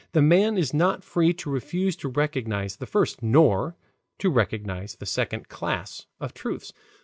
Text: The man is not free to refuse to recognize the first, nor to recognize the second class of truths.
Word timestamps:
The 0.13 0.21
man 0.23 0.57
is 0.57 0.73
not 0.73 1.03
free 1.03 1.31
to 1.33 1.49
refuse 1.51 1.95
to 1.97 2.07
recognize 2.09 2.77
the 2.77 2.87
first, 2.87 3.21
nor 3.21 3.75
to 4.17 4.31
recognize 4.31 4.95
the 4.95 5.05
second 5.05 5.47
class 5.47 6.07
of 6.19 6.33
truths. 6.33 6.73